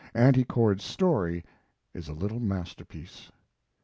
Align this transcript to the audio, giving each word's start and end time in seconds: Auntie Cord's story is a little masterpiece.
Auntie 0.15 0.43
Cord's 0.45 0.83
story 0.83 1.45
is 1.93 2.07
a 2.07 2.13
little 2.13 2.39
masterpiece. 2.39 3.31